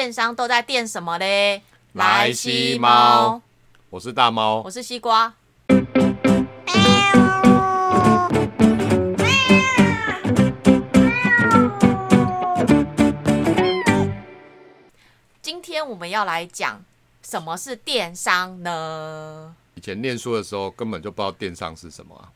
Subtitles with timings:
[0.00, 1.60] 电商都在电什么嘞？
[1.92, 3.42] 来西猫，
[3.90, 5.34] 我是大猫我，是西瓜。
[15.42, 16.82] 今天我们要来讲
[17.22, 19.54] 什么是电商呢？
[19.74, 22.32] 以前念书的时候根本就不知道电商是什么啊，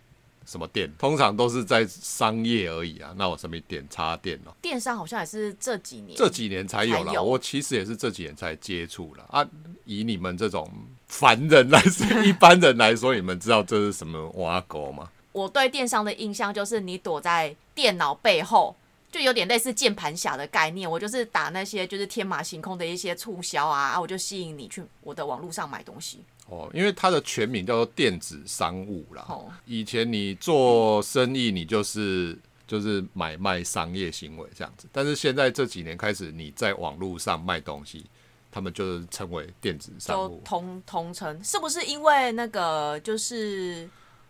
[0.47, 3.15] 什么店，通常都是在商业而已啊。
[3.17, 7.13] 那我什么点插电哦，电商好像也是这几年这几年才有了。
[7.13, 9.46] 有我其实也是这几年才接触了啊。
[9.85, 10.71] 以你们这种
[11.07, 15.11] 凡人来说，一般人来说，你们知道这是什么挖沟吗？
[15.32, 18.75] 我对电商的印象就是你躲在电脑背后，
[19.11, 20.89] 就有点类似键盘侠的概念。
[20.89, 26.21] 我就是打那些就是天马行空的一些促销啊，啊，我就吸引你去我的网络上买东西。
[26.46, 29.25] 哦，因为它的全名叫做电子商务啦。
[29.29, 38.05] 哦以前你做生意，你就是就是买卖商业行为这样子，但是现在这几年开始，你在网络上卖东西，
[38.50, 40.42] 他们就是称为电子商就务。
[40.44, 43.89] 通通称，是不是因为那个就是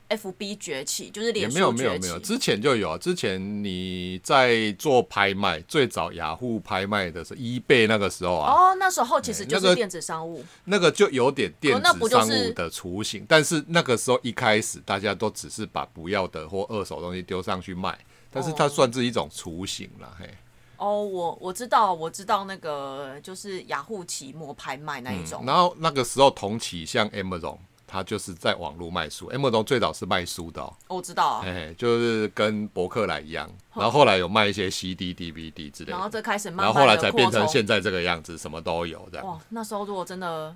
[0.09, 1.89] F B 崛起，就是也脸没有书崛起？
[1.89, 2.99] 没有没有，之前就有啊。
[2.99, 13.25] 之前你在做拍卖，最早雅虎拍卖的是 eBay 那个时候啊，哦，那时候其实就是电子商务，那个就有点电子就是商务的雏形。
[13.29, 17.99] 但是那个时候一开始大家都只是把不要的或二手东西丢上去卖，
[18.31, 20.29] 但是它哦算是一种雏形了，嘿。
[20.77, 27.57] 哦，我我知道，我知道那个就是雅虎奇摩拍卖那一种，然后那个时候同期像 Amazon，
[27.95, 29.31] 它就是在网络卖书。
[29.31, 31.43] Amazon 最早是卖书的哦，我知道啊。
[31.45, 33.49] 嘿嘿，就是跟博客来一样。
[33.73, 39.25] 然后后来有卖一些 CD、DVD 之类然后的，这开始慢慢然后后来地才变成现在这个样子，什么都有这样。
[39.25, 40.53] 哇，那时候如果真的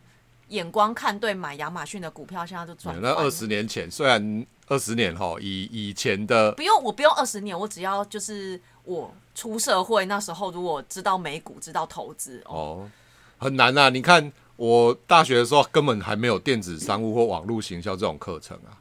[0.48, 2.96] 眼光看对买亚马逊的股票，现在就赚。
[2.96, 12.90] 嗯那二十年前，虽然二十年后以以前的不用，我不用二十年，我只要就是我出社会那时候，如果知道美股，知道投资，哦，哦
[13.38, 13.88] 很难啊。
[13.90, 18.74] 你看我大学的时候根本还没有电子商务或网络行销这种课程啊。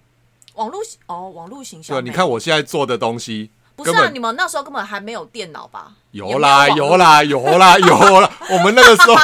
[0.55, 5.93] 网络哦，网络行销对你看我现在做的东西，不是啊，你们那时候根本还没有电脑吧？
[6.09, 8.37] 有啦，有啦，有啦， 有啦。
[8.49, 9.15] 我们那个时候，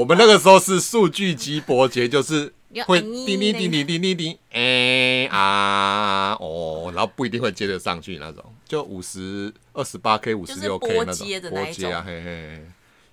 [0.00, 2.52] 我们那个时候是数据机拨接，就是
[2.86, 12.66] 会你要叮叮叮叮叮叮叮，哎啊哦，然后不一定会接得上去那种，就五十二十八 K、五十六 K 那种接的那一接啊，嘿嘿嘿。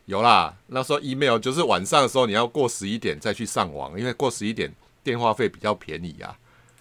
[0.06, 4.72] 有啦，那时候 email 就是晚上的时候你要过十一点再去上网，因为过十一点
[5.04, 6.38] 电话费比较便宜啊。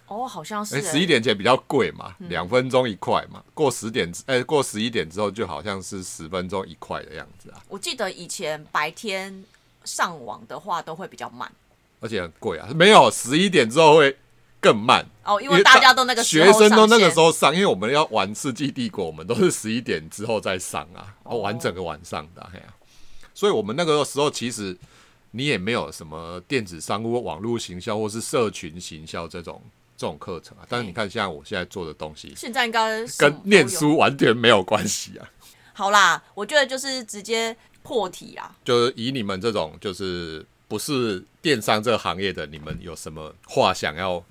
[0.07, 3.43] 哦，好像是十一点前比较贵嘛，两分钟一块嘛。
[3.55, 9.43] 过十点，哎，过十一点之后就好像是十分钟一块的样子啊，我记得以前白天
[9.83, 11.51] 上网的话都会比较慢
[12.01, 12.69] 而且很贵啊。
[12.75, 14.15] 没有，十一点之后会
[14.61, 22.69] 更慢，哦，因为大家都那个时学候生都那个时候上，因为我们要玩《世纪帝国》，我们都是十一点之后再上啊，哦哦，玩整个晚上的啊，嘿啊。
[23.35, 24.75] 所以我们那个时候其实
[25.31, 29.61] 你也没有什么电子商务、网络行销或是社群行销这种
[29.95, 30.65] 这种课程啊。
[30.67, 35.29] 但是你看，现在我现在做的东西现在应该跟念书完全没有关系啊。
[35.73, 38.55] 好啦，我觉得就是直接破题啊。
[38.63, 44.23] 就是以你们这种就是不是电商这个行业的，你们有什么话想要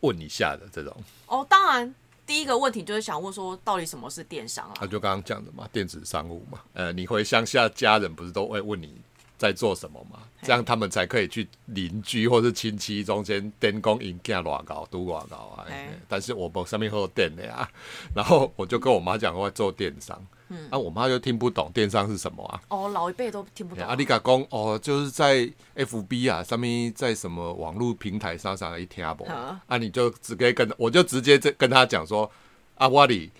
[0.00, 0.96] 问一下的这种？
[1.26, 1.92] 哦，当然，
[2.32, 4.86] 第一个问题就是想问说，到底什么是电商那、啊？
[4.86, 6.58] 就刚刚讲的嘛，电子商务嘛。
[6.72, 8.96] 呃，你回乡下，家人不是都会问你
[9.36, 10.20] 在做什么嘛？
[10.40, 15.66] 这样他们才可以去邻居或是亲戚中间电工引价多高，都偌高啊。
[16.08, 17.68] 但是我们上面会有电的呀，
[18.16, 20.18] 然后我就跟我妈讲我要做电商，
[20.52, 22.60] 嗯，啊，我妈就听不懂电商是什么啊。
[22.68, 32.30] 哦，老一辈都听不懂啊，你甲讲哦，就是在 FB 啊，上面在什么网络平台上上一听不啊啊，你就直接跟我就直接这跟他讲说
[32.76, 33.30] 啊，我里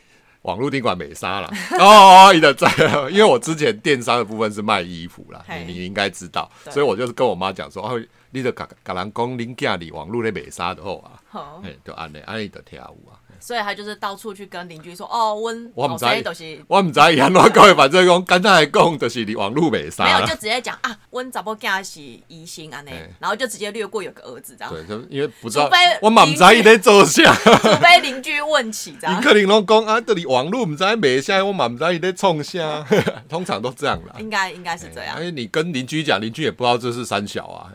[0.42, 1.84] 网络宾馆美杀了哦，
[2.28, 2.68] 哦，你的在，
[3.10, 11.60] 因为我之前电商的部分是卖衣服啦，你你应该知道，所以我就是跟我妈讲说，哦，你就甲甲人讲恁囝里网络的美杀的后啊，好。
[11.62, 13.14] 嘿，就安尼安尼就听有啊。
[13.44, 20.34] 所以他就是到处去跟邻居说，哦，温我唔知是我唔知伊安怎讲，反正讲简单来讲，就是你网络美杀没有就。
[20.36, 25.68] 直接讲啊，温查某囝是疑心安呢，然后就直接略过有个儿子这样，对，就因为不知道，
[26.00, 27.34] 我嘛唔知伊在做啥。
[27.34, 29.18] 除非邻居问起这样。
[29.18, 32.86] 你可能拢讲啊，这里网络唔知卖啥，我嘛唔知伊在创啥，
[33.28, 34.15] 通常都这样啦。
[34.21, 37.72] 应该应该是这样因，为你跟邻居讲，邻居也不知道这是三小啊。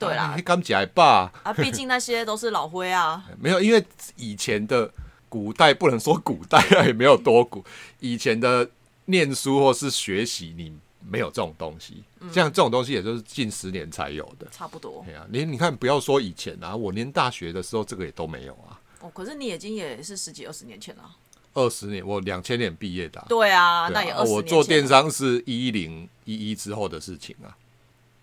[0.00, 0.32] 对啦。
[0.34, 3.84] 你，敢假爸啊，毕竟那些都是老灰啊， 没有，因为
[4.16, 4.90] 以前的
[5.28, 7.64] 古代不能说古代啊，也没有多古，
[8.00, 8.68] 以前的
[9.04, 10.72] 念书或是学习，你
[11.08, 12.32] 没有这种东西，嗯。
[12.32, 14.46] 像这种东西也就是近十年才有的。
[14.50, 15.04] 差不多。
[15.06, 18.80] 对啊，你你看，不要说以前啊，我连大学的时候这个也都没有啊。
[19.00, 21.10] 哦，可是你已经也是十几二十年前了。
[21.52, 27.50] 二十年，我两千年毕业的啊、对啊，那也二十我做电商是一零一一之后的事情啊。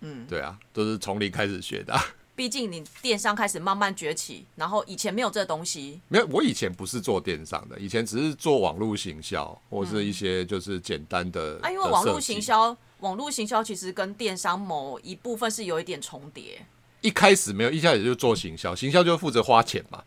[0.00, 2.00] 嗯，对啊，都是从零开始学的啊、
[2.36, 11.58] 毕竟你电商开始慢慢崛起，然后以前没有这东西，没有，我以前不是做电商的，以前只是做网络行销或是一些就是简单的。
[11.62, 16.64] 啊，因为的网络行销，网络行销其实跟电商某一部分是有一点重叠。
[17.00, 20.02] 一开始没有，一下子就做行销，行销就负责花钱嘛。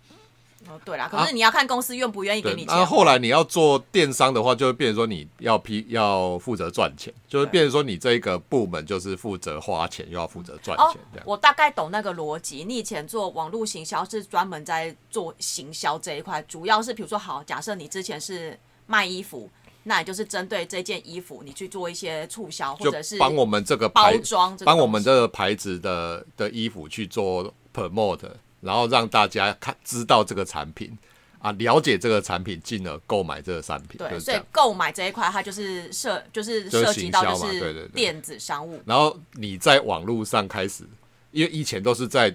[0.69, 2.67] 哦，对啦，可是你要看公司愿不愿意给你，钱。
[2.67, 11.25] 那后后来你要做电商的话，就会变成说你要批要负责赚钱，就是变成说你这个部门就是负责花钱，又要负责赚哦钱这样。
[11.27, 12.63] 我大概懂那个逻辑。
[12.63, 19.49] 你以前做网络行销是专门在做行销这一块，主要是比如说，好，假设你之前是卖衣服，
[19.83, 28.29] 那也就是针对这件衣服，你去做一些促销，或者是帮我们这个包牌，装帮我们这个牌子的的衣服去做 promote，
[28.61, 30.97] 然后让大家看知道这个产品
[31.39, 34.25] 啊，了解这个产品，进而购买这个产品，就对，是。
[34.25, 38.79] 所以购买这一块，它就是涉，就是涉及到就是对电子商务。
[38.85, 40.83] 然后你在网络上开始，
[41.31, 42.33] 因为以前都是在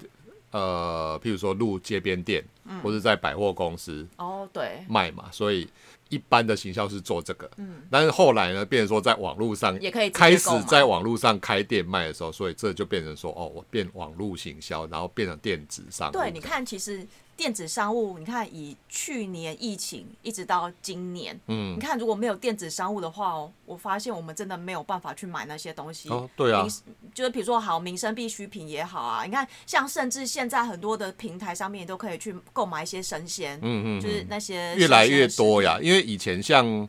[0.51, 5.69] 呃，譬如说路街边店，嗯或者在百货公司哦，对，卖嘛，所以
[6.09, 7.51] 一般的行销是做这个。
[7.57, 16.13] 嗯，但是后来呢，变成说在网络上也可以开始在网络上开店卖的时候，所以这就变成说，哦，我变网络行销，然后变成电子商务。
[16.13, 17.07] 对，你，看，其实
[17.37, 26.09] 电子商务，你看以去年疫情一直到今年，嗯你，看如果没有电子商务的话哦，我发现我们真的没有办法去买那些东西。
[26.09, 26.67] 哦，对啊，
[27.15, 35.29] 就是比如说好民生必需品也好啊，你看像甚至现在很多的平台上面你都可以去购买一些生鲜，嗯嗯，就是那些越来越。
[35.37, 35.79] 多呀。
[35.83, 36.89] 因为以前像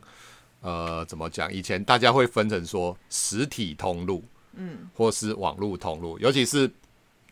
[0.62, 1.52] 呃怎么讲？
[1.52, 4.24] 以前大家会分成说实体通路，
[4.54, 6.70] 嗯，或是网络通路，尤其是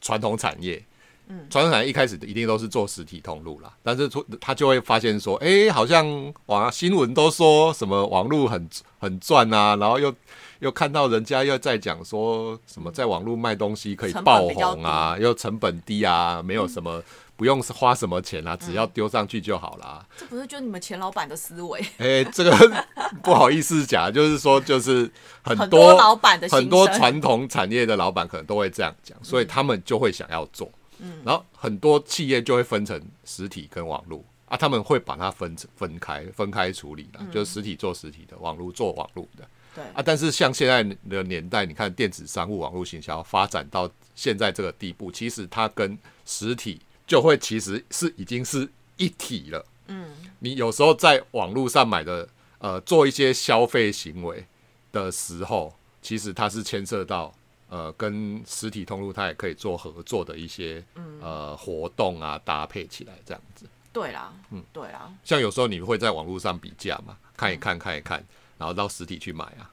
[0.02, 0.84] 传统产业。
[1.28, 8.68] 嗯，传统产业一开始一定都是做实体通路啦，但是出他就会发现说，哎、好像网新闻都说什么网络很
[8.98, 10.14] 很赚啊，然后又
[10.60, 17.02] 又看到人家又在讲说什么在网络卖东西可以爆红啊，又成本低啊，没有什么、
[17.36, 20.06] 不用花什么钱啊，只要丢上去就好啦。
[20.16, 22.84] 这不是就你们钱老板的思维， 哎、这个
[23.22, 25.10] 不好意思讲，就是说，就是
[25.42, 30.70] 很很多老板的很多传统产业的老板可能都会这样讲，所以他们就会想要做。
[30.98, 34.24] 嗯，然后很多企业就会分成实体跟网络。
[34.46, 39.44] 啊，他们会把它分分开分开处理的，就是实体做实体的，网络做网络的。
[39.74, 39.82] 对。
[39.92, 40.00] 啊。
[40.00, 49.66] 但是像现在的年代，你看电子商务、网络行销发展到现在这个地步，其实它跟实体就会其实是已经是一体了。
[49.88, 50.14] 嗯。
[50.38, 52.28] 你有时候在网络上买的，
[52.58, 54.46] 呃，做一些消费行为
[54.92, 57.34] 的时候，其实它是牵涉到
[57.68, 60.84] 呃跟实体通路它也可以做合作的一些
[61.20, 63.66] 呃活动啊，搭配起来这样子。
[63.92, 68.22] 对啦，嗯，对啦，像有时候你会在网络上比价嘛，看一看看一看，
[68.58, 69.70] 然后到实体去买啊。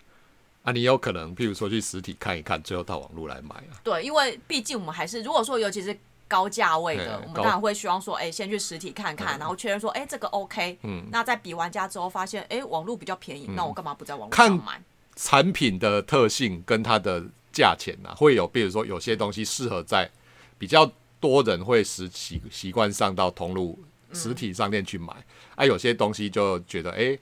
[0.63, 3.75] 啊，你有可能，譬如说去实体看一看，最后到网络来买啊。
[3.83, 5.93] 对，因为毕竟我们还是，如果说尤其是
[6.25, 14.81] 高价位的，我们当然会希望说，哎、先去实体看看，然后确认说，哎、这个 OK，嗯那在比完价之后发现，哎、网络比较便宜，那我干嘛不在网络看上买？
[15.17, 20.09] 产品的特性跟它的价钱啊，会有，比如说有些东西适合在
[20.57, 23.79] 比较多人会习习习惯上到通路
[24.11, 25.13] 实体商店去买，
[25.55, 27.19] 啊，有些东西就觉得哎、诶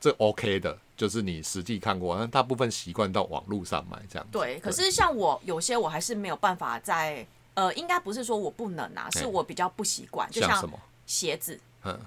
[0.00, 4.30] 这 OK 的，就是你实际看过，那大部分习惯到网络上买这样子。
[4.32, 10.78] 对，可是像我有些我还是没有办法在，呃，应该不是说我不能啊，是我比较不习惯，就像像什么？
[11.06, 11.98] 鞋子，嗯，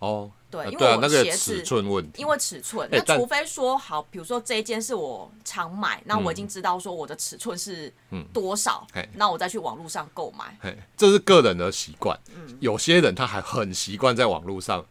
[0.00, 7.92] 哦，对，因为我那个尺寸问题，因为尺寸，那除非说好，比如说这一件是我常买，那我已经知道说我的尺寸是
[8.32, 10.56] 多少嗯，那我再去网络上购买。
[10.60, 12.18] 嘿，这是个人的习惯。
[12.34, 14.84] 嗯有些人他还很习惯在网络上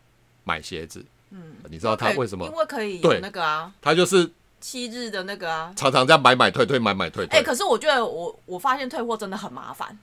[0.44, 1.04] 买鞋子。
[1.32, 2.54] 嗯，你知道他为什么因？
[2.54, 5.74] 为可以有对那个啊，他就是七日的那个啊。
[5.76, 7.40] 常常这样买买退退买买退退。
[7.40, 9.98] 哎、可是我觉得我我发现退货真的很麻烦。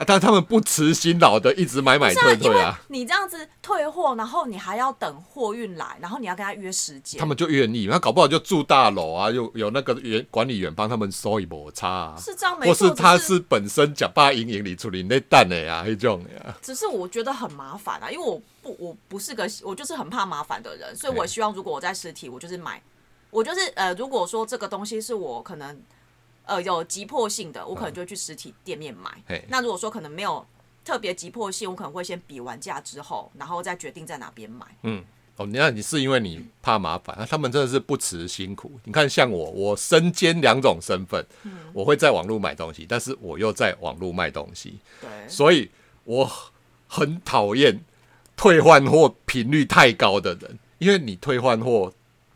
[0.00, 7.20] 啊，但他们不辞辛劳的一直买买退退啊，你这样子退货，然后你还要等货运来，然后你要跟他约时间。
[7.20, 22.82] 他们就愿意，那搞不好就住大楼啊，有有那个员管理员帮他们收一摩擦啊，是这样没或错，是他是本身假巴营营里处理那蛋的呀，那种的呀，只是我觉得很麻烦啊，因为我不我不是个我就是很怕麻烦的人，所以我希望如果我在实体，我就是买，
[23.28, 25.78] 我就是呃，如果说这个东西是我可能
[26.44, 29.10] 呃有急迫性的，我可能就会去实体店面买。
[29.26, 30.44] 嘿那如果说可能没有
[30.84, 34.66] 特别急迫性，我可能会先比完价之后，然后再决定在哪边买。
[34.82, 35.04] 嗯。
[35.36, 38.78] 哦，你看你是因为你怕麻烦，啊、他们真的是不辞辛苦。
[38.84, 41.24] 你看，像我，我身兼两种身份，
[41.72, 45.70] 我会在网络买东西，但是我又在网络卖东西，对，所以
[46.04, 46.30] 我
[46.86, 47.80] 很讨厌
[48.36, 51.90] 退换货频率太高的人，因为你退换货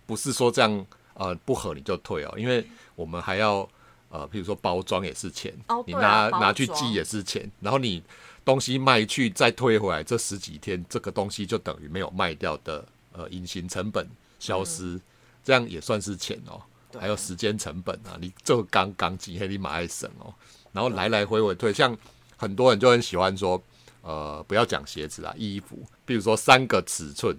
[0.07, 3.69] 不是说这样呃不合你就退哦，因为我们还要
[4.15, 5.53] 呃，譬如说包装也是钱，
[5.85, 8.01] 你拿拿去寄也是钱，然后你
[8.45, 15.01] 东西卖去再退回来，这十几天这个东西就等于没有卖掉的呃隐形成本消失，
[15.43, 16.63] 这样也算是钱哦。
[17.01, 20.33] 还有时间成本啊，你这个刚刚几黑你马爱省哦，
[20.71, 21.99] 然后来来回回退，像
[22.37, 23.61] 很多人就很喜欢说，
[24.03, 27.37] 呃，不要讲鞋子啊，衣服，比如说三个尺寸，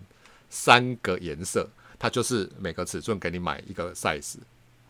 [0.50, 4.36] 三个颜色，它就是每个尺寸给你买一个 size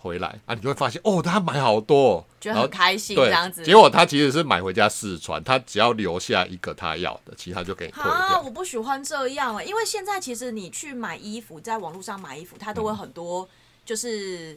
[0.05, 3.63] 回来啊，你就会发现哦，他买好多、哦，觉得开心这样子。
[3.63, 13.49] 结果他其实是买回家试穿，他只要留下一个他要的，其他就给你退啊，我不喜欢这样、欸，因为现在其实你去买衣服，在网络上买衣服，他都会很多
[13.83, 14.55] 就是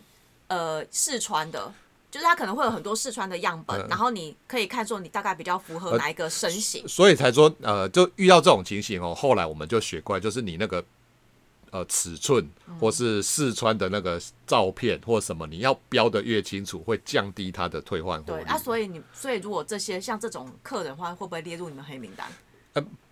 [0.48, 1.72] 呃试穿的，
[2.10, 3.86] 就是他可能会有很多试穿的样本，嗯。
[3.88, 6.86] 然后你可以看说你大概比较符合哪一个身形。
[6.86, 10.84] 所以才说，呃，就遇到这种情形哦，后来我们就学乖，就是你那个
[11.70, 12.48] 呃尺寸
[12.80, 18.42] 或是试穿的那个照片或什么，你要标的越清楚，会降低它的退换货率。
[18.44, 22.26] 对啊，所以你所以如果这些像这种客人的话，会不会列入你们黑名单？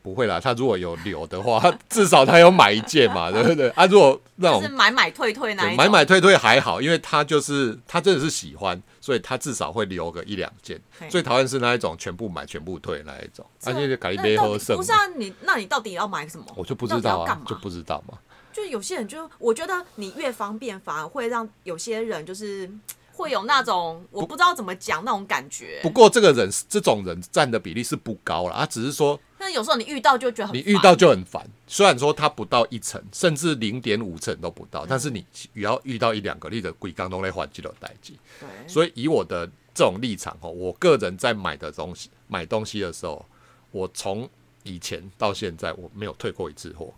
[0.00, 3.68] 不会啦，他如果有留的话，他 至少他有买一件嘛，对不对？
[3.70, 10.80] 啊，如果 那种就是买买退退那买买退退还好，因为他就是他真的是喜欢，所以他至少会留个一两件。
[11.08, 14.82] 最讨厌是那一种全部买全部退那一种，而且就改一杯喝剩不。
[14.84, 16.44] 是啊，你那你到底要买什么？
[16.54, 18.16] 我就不知道啊就不知道嘛。
[18.56, 22.66] 就有些人就，我觉得你越方便，反而会让有些人就是
[23.12, 25.90] 会有那种我不知道怎么讲那种感觉不。
[25.90, 31.46] 过这个人这种人占的比例是不高了，他只是说那有时候你遇到就觉得很你遇到就很烦。
[31.66, 38.18] 虽然说他不到一层，甚至零点五层都不嗯到，但是你也要遇到一两个，例的鬼刚都来还击的代际。
[38.40, 43.22] 对，所以以我的这种立场哦，我个人在买的东西买东西的时候，
[43.70, 44.26] 我从
[44.62, 46.94] 以前到现在我没有退过一次货，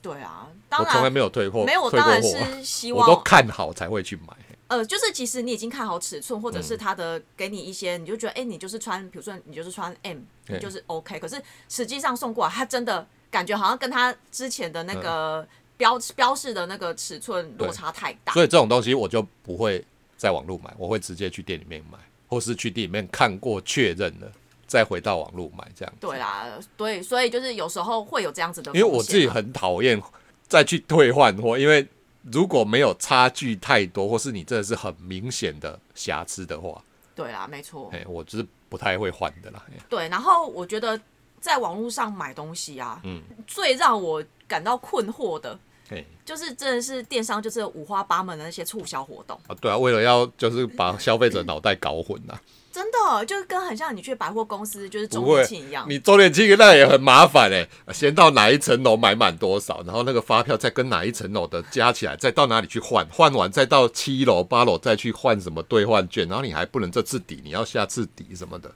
[0.00, 4.36] 对啊，当我从来然没有退货，没有，我退当然是希望我都看好才会去买。
[4.68, 11.18] 呃，就是其实你已经看好尺寸，或者是嗯他的给你一些，你就觉得哎、你就是穿，比如说你就是穿 M，你就是 OK。
[11.18, 18.34] 可是实际上送过来，他真的感觉好像跟他之前的那个标、标示的那个尺寸落差太大。
[18.34, 19.82] 所以这种东西我就不会
[20.18, 21.96] 在网络买，我会直接去店里面买，
[22.28, 24.30] 或是去店里面看过确认了，
[24.68, 25.92] 再回到网络买这样。
[25.98, 26.46] 对啦，
[26.76, 30.00] 对，所以就是有时候会有这样子的风因为我自己很讨厌
[30.46, 31.84] 再去退换货，因为
[32.30, 36.80] 如果没有差距太多，或是你真的是很明显的瑕疵的话，
[37.16, 39.64] 对啦，没错，哎，我就是不太会换的啦。
[39.70, 40.08] 哎对。
[40.08, 41.00] 然后我觉得
[41.40, 45.58] 在网络上买东西啊，嗯最让我感到困惑的。
[45.88, 46.06] 嘿。
[46.24, 52.38] 就是真的是电商，就是五花八门的那些促销活动，啊，对啊，为了要就是把消费者脑袋搞混啊，
[52.70, 55.86] 真的就跟很像你去百货公司就是周年庆一样。
[55.88, 68.70] 你周年庆那也很麻烦哎、先到哪一层楼买满多少，然后那个发票再跟哪一层楼的加起来，再到哪里去换，换完再到七楼八楼再去换什么兑换券，然后你还不能这次抵，你要下次抵什么的，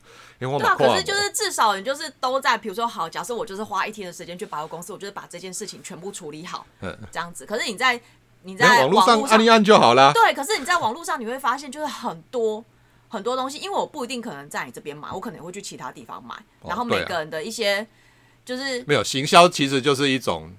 [0.59, 7.47] 对啊，可是就是至少你就是都在，比如说好，假设我就是花一天的时间去百货公司，我就是把这件事情全部处理好，嗯这样子。
[7.47, 7.95] 可是你在
[8.43, 10.13] 你你在网络上络按一按就好了。
[10.13, 12.65] 对，可是你在网络上你会发现就是很多
[13.09, 16.35] 很多东西，因为我不一定可能在你这边买，我可能会去其他地方买，
[16.67, 17.87] 然后每个人的一些
[18.45, 20.51] 就是没有行销其实就是一种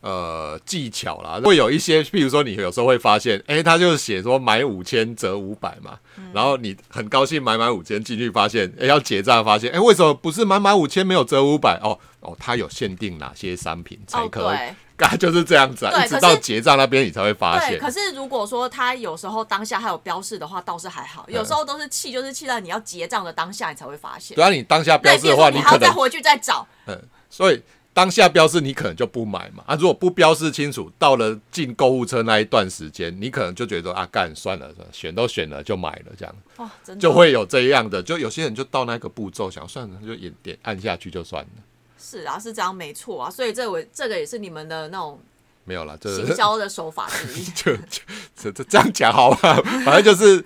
[0.00, 11.78] 呃技巧啦，会有一些，譬如说你有时候会发现，哎、他就是写说买五千折五百嘛，嗯然后你很高兴买满五千进去，发现哎、要结账，发现哎、为什么不是买满五千没有折五百？
[11.82, 14.56] 哦哦，他有限定哪些商品才哦可以？
[14.56, 14.74] 对。
[15.00, 17.78] 啊，就是这样子啊，一直到结账那边你才会发对，现。
[17.78, 24.34] 可是如果说他有时候当下还有标示的话，倒是还好；有时候都是气，就是气到你要结账的当下，你才会发现。
[24.34, 26.66] 对啊，你当下标那示的话，你你可能还要再回去再找。
[26.86, 27.62] 嗯，所以
[28.00, 29.62] 当下标示你可能就不买嘛。
[29.66, 38.02] 啊，如果不标示清楚，到了进购物车那一段时间，你可能就觉得啊，干算了，算了选都选了就买了，这样哇，真的就会有这样的。
[38.02, 41.50] 就有些人就到那个步骤，想算了就点点按下去就算了，
[41.98, 43.30] 是啊，是这样没错啊。
[43.30, 45.20] 所以这我这个也是你们的那种
[45.64, 47.44] 没有了，这行销的手法之一。
[47.52, 48.00] 就就
[48.34, 50.42] 这这这样讲好吧，反正就是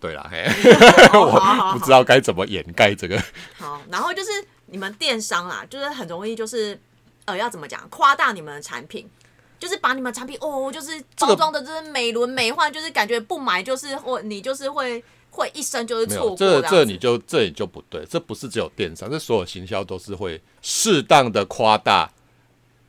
[0.00, 0.44] 对了，嘿，
[1.12, 3.22] 好好好不知道该怎么掩盖这个。
[3.58, 4.30] 好，然后就是
[4.66, 6.76] 你们电商啊，就是很容易就是
[7.26, 9.08] 呃要怎么讲，夸大你们的产品。
[9.58, 22.12] 就是把你们产品哦，就是包装的，就是美轮美奂，就是感觉不买就是或你就是会会一生就是，错过这这你就这你就不对，这不是只有电商，这所有行销都是会适当的夸大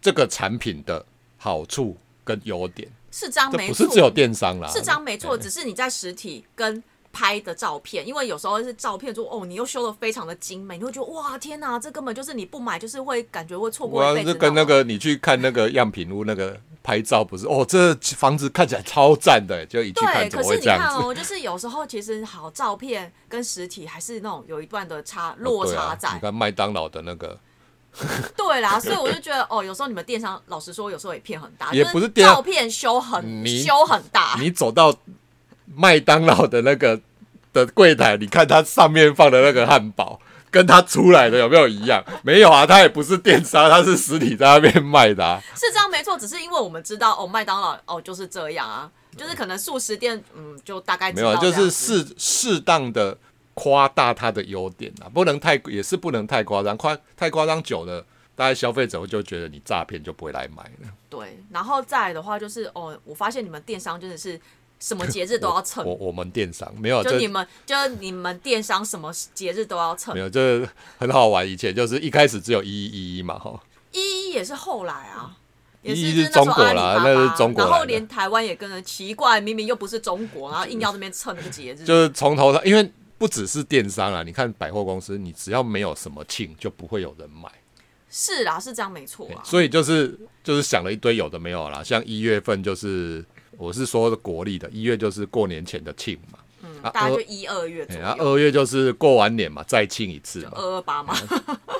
[0.02, 1.06] 这个产品的
[1.38, 14.38] 好处跟优点，是这样这没错，不是只有电商啦，是这样没错，只是你在实体跟拍的照片，因为有时候是照片说哦，你又修的非常的精美，你会觉得哇天哪，这根本就是你不买就是会感觉会错过我要是一辈子。
[14.38, 20.86] 跟那个你去看那个样品屋那个拍照不是哦，这房子看起来超赞的，就一去看对，怎么可是你会这样子？
[20.86, 26.14] 看哦，就是有时候其实好照片跟实体还是那种有一段的差落差在。
[26.14, 27.38] 你看麦当劳的那个，
[28.36, 34.38] 对啦，所以我就觉得哦，有时候你们电商老实说，有时候也骗很大，也不是照片修很你修很大。
[34.40, 34.96] 你走到
[35.78, 37.00] 麦当劳的那个
[37.54, 40.20] 的柜台，你看它上面放的那个汉堡，
[40.50, 42.04] 跟它出来的有没有一样？
[42.24, 45.42] 没有啊，它也不是电商，它是实体在那边卖的啊。
[45.56, 53.16] 是这样没错，只是因为我们知道哦，麦当劳哦就是这样啊，就是可能素食店嗯就大概没有啊，就是适适当的
[53.54, 58.04] 夸大它的优点啊，不能太也是不能太夸张，夸太夸张久了，
[58.36, 60.90] 大家消费者就觉得你诈骗，就不会来买了。
[61.10, 64.40] 对，然后再来的话就是哦，我发现你们电商真的是
[64.80, 73.60] 什么节日都 要蹭我，我们电商没有就你们就你们电商什么节日都要蹭没，有就是很好玩，以前就是一开始只有一一一嘛哈。
[73.92, 75.38] 一一也是后来啊。
[75.84, 87.50] 也一一是中国啦那是中国然后连台湾也跟着奇怪，明明又不是中国，然后硬要那边蹭那个节日，就是从头到，因为不只是电商啊，你看百货公司，你只要没有什么庆，就不会有人买，
[88.10, 89.42] 是啦，是这样没错啊。
[89.46, 93.24] 所以就是就是想了一堆有的没有啦，像一月份就是
[93.58, 96.40] 我是说国历的，一月就是过年前的庆嘛，
[96.84, 100.52] 啊大概就一二月左右，二月就是过完年嘛，再庆一次嘛。
[100.56, 101.16] 二二八嘛，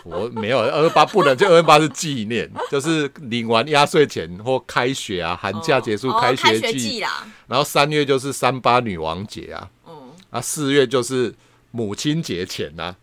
[0.04, 11.34] 我没有二二八不能，就二二八是纪念， 就是领完压岁钱或开学啊，寒假结束哦开开学学季，季啦，然后三月就是三八女王节啊，嗯，啊四月就是
[11.72, 12.96] 母亲节前呐、哦，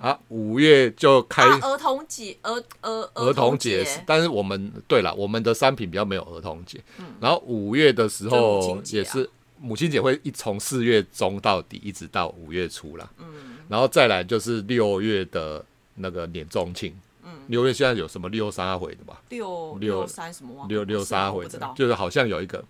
[0.00, 6.80] 啊，五月就开啊，儿童节，儿儿儿童节节，但是我们对了，我们的商品比较没有儿童节。
[7.20, 9.30] 然后五月的时候亲节啊也是
[9.60, 13.10] 母亲节会一从四月中到底，一直到五月初啦。
[13.18, 15.62] 嗯，然后再来就是六月的
[15.96, 16.98] 那个年中庆。
[17.22, 19.20] 嗯，六月现在有什么六三回的吧？
[19.28, 22.64] 六六六三什么六六三回的就是好像有一个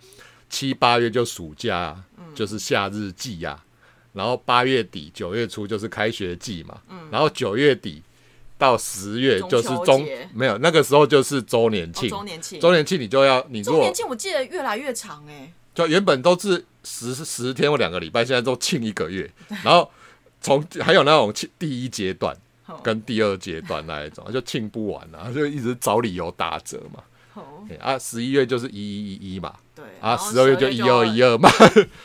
[0.49, 1.96] 七八月就暑假
[2.34, 3.62] 就是夏日祭呀、
[4.12, 8.02] 然后八月底九月初就是开学季嘛，然后九月底
[8.58, 19.30] 到十月就是嗯中没有那个时候就是周年哦庆，周年庆，周年庆你就要你如果周年庆我记得越来越长哎，就原本都是十十天或两个礼拜，现在都庆一个月，
[19.64, 19.90] 然后
[20.40, 22.78] 从还有那种庆第一阶段哦。
[22.82, 27.02] 跟第二阶段那一种，就庆不完啊，就一直找理由打折嘛。
[27.80, 29.70] 啊，十一月就是一一一一嘛，对，
[30.00, 31.50] 啊，十二月就一二一二嘛，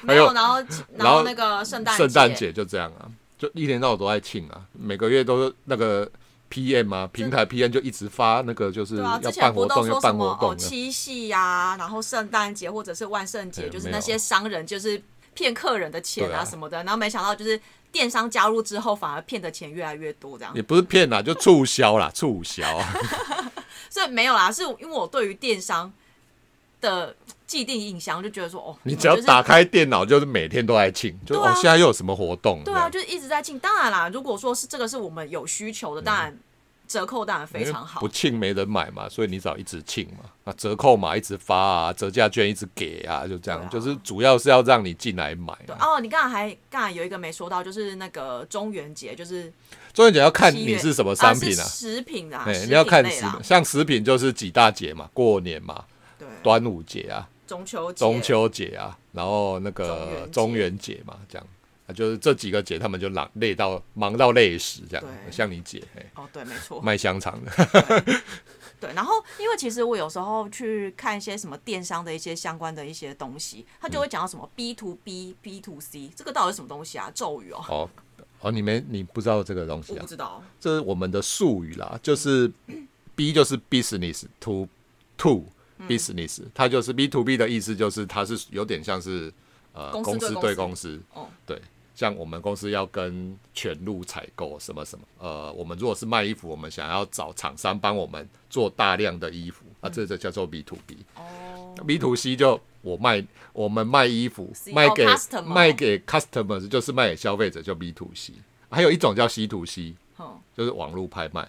[0.02, 6.10] 没有，还有然后然然后后那个圣诞圣诞节就这样啊，就一天到晚都在庆啊，每个月都是那个
[6.52, 15.02] PM 啊，平台 PM 就一直发那个就是要办活动要办活动的，七夕呀、然后圣诞节或者是万圣节，就是那些商人就是
[15.34, 17.60] 骗客人的钱啊啊什么的，然后没想到就是
[17.92, 20.62] 电商加入之后，反而骗的钱越来越多这样也。
[20.62, 22.94] 不是骗啦，就促销啦，促销啊。
[23.90, 25.92] 所以没有啦，是因为我对于电商
[26.82, 27.16] 的
[27.48, 31.52] 既定印象就觉得说，哦，你只要打开电脑，就是每天都在庆，就、啊。
[31.52, 32.62] 哦，现在又有什么活动？
[32.64, 33.58] 对啊，就是一直在庆。
[33.60, 36.38] 当然啦，如果说是这个是我们有需求的，当然
[36.88, 38.00] 折扣当然非常好。
[38.00, 38.08] 不。
[38.08, 43.68] 庆没人买嘛，所以你只要一直庆嘛，啊折扣码一直发啊，折价券一直给啊，就这样，啊。
[43.72, 45.78] 就是主要是要让你进来买、啊。
[45.80, 49.52] 哦，你刚才还刚才有一个没说到，就是那个中元节，就是
[49.94, 55.95] 中元节要看你是什么商品是啊，食品啊，哎、食你要看食品，像食品就是几大节嘛，过年嘛，对，
[56.46, 61.48] 端午节啊，中秋节中秋节啊，然后那个中元节嘛，这样。
[61.88, 65.06] 啊，就是这几个节，他们就忙累到忙到累死，这样。
[65.06, 67.52] 对像你姐，哎、哦，对，没错，卖香肠的，
[68.80, 68.92] 对。
[68.94, 77.12] 然后，因为其实我有时候去看一些什么电商的一些相关的一些东西，他就会讲到什么 B to B、B to C，这个到底是什么东西啊？
[77.14, 77.90] 咒语哦，哦
[78.42, 80.08] 哦，你们你不知道这个东西啊我不？
[80.08, 80.42] 知道。
[80.60, 82.52] 这是我们的术语啦，就是
[83.16, 84.68] B 就是 business to
[85.18, 85.46] to
[85.88, 89.32] business，、它就是 B to B 的意思，就是它是有点像是
[89.74, 91.02] 呃公司对公司
[91.46, 91.62] 对
[91.94, 100.98] 像我们公司要跟全路采购什么什么，呃，我们如果是卖衣服，我们想要找厂商帮我们做大量的衣服，啊，这就叫做 B to B。
[101.16, 105.06] 哦，B to C 就我卖我们卖衣服卖给、
[105.46, 108.34] 卖给 customers 就是卖给消费者，就 B to C。
[108.70, 111.48] 还有一种叫 C to C，哼就是网络拍卖。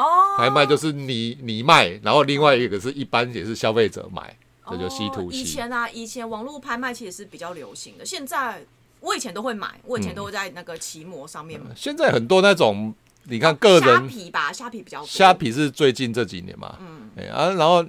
[0.00, 4.36] 哦，拍卖就是你你卖，然后另外一个是一般也是消费者买，
[4.68, 5.44] 这就 C to C 以。
[5.44, 8.64] 前啊，以前网络拍卖其实是比较流行的，现在
[9.00, 11.66] 我以前都会买，我以前都会在那个奇摩上面买。
[11.76, 17.84] 现在很多那种，你看个虾人皮吧，虾皮比较多虾皮是最近这几年嘛，嗯，哎啊，然后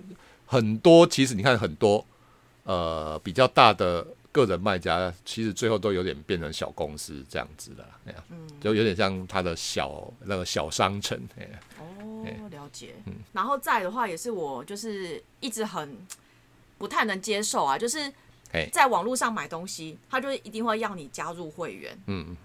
[0.45, 2.05] 很多其实你看很多
[2.63, 8.23] 呃比较大的个人卖家，其实最后都有点变成小公司这样子的，哎呀，
[8.61, 11.83] 就有点像他的小那个小商城，哎呀，哦，
[12.49, 12.95] 了解。
[13.33, 15.97] 然后再的话，也是我就是一直很
[16.77, 17.99] 不太能接受啊，就是
[18.51, 22.35] 哎，在网络上买东西，他就一定会要你加入会员，嗯，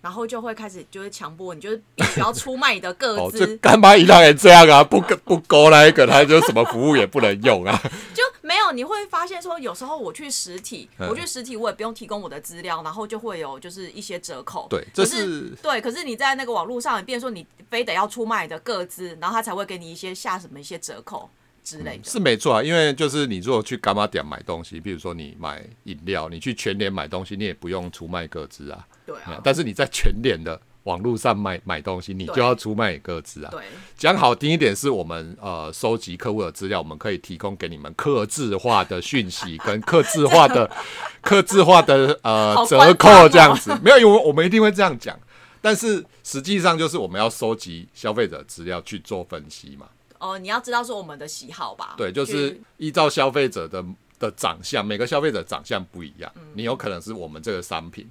[0.00, 4.84] 然后就会开始就是强迫你，就是必须要出卖你的个 哦，这资，干嘛一让人这样啊？
[4.84, 7.80] 不不勾那一个，他就什么服务也不能用啊。
[8.14, 14.66] 就没有你会发现说，有时候我去实体，嗯我去实体我也不用提供我的资料，然后就会有就是一些折扣。
[14.70, 21.28] 对，这可是是对，可是你在那个网络上，变成说你非得要出卖你的个资，然后他才会给你一些下什么一些折扣
[21.66, 22.04] 之类的。
[22.04, 28.86] 是没错啊，因为就是你如果去干妈点买东西，比如说你买饮料，你去全联买东西，你也不用出卖各自啊。
[29.04, 33.50] 对啊，但是你在全联的网络上买买东西，你就要出卖各自啊。
[33.50, 33.64] 对
[33.96, 40.70] 讲好听一点，是我们呃收集客户的资料，我们可以提供给你们客制化的讯息 跟客制化的
[41.20, 43.76] 客制化的呃折扣哦这样子。
[43.82, 45.18] 没有，因为我们一定会这样讲。
[45.60, 49.86] 但是实际上就是我们要收集消费者资料去做分析嘛。
[50.26, 51.94] 哦，你要知道是我们的喜好吧。
[51.96, 53.84] 对，就是依照消费者的
[54.18, 58.08] 的长相，每个消费者长相不一样，嗯你有可能是我们这个商品，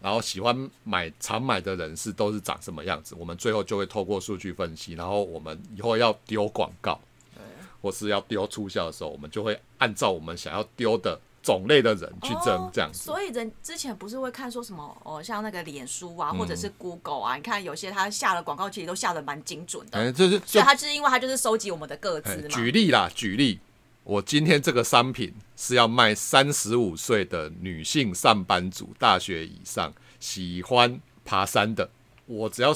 [0.00, 7.00] 然后喜欢买常买的人士都是长什么样子，我们最后就会透过数据分析，然后我们以后要丢广告，
[7.82, 13.00] 或是要丢促销的时候，我们就会按照我们想要丢的种类的人去争哦这样子。
[13.02, 22.48] 所以人之前不是会看说什么哦，像那个脸书嗯啊，或者是 Google 啊，你看有些他下的广告其实都下的蛮精准的，哎，就是所以他就是因为他就是收集我们的个哎资嘛。
[22.48, 23.58] 举例啦，举例，
[24.04, 31.90] 我今天这个商品是要卖三十五岁的女性上班族，大学以上，喜欢爬山的，
[32.26, 32.74] 我只要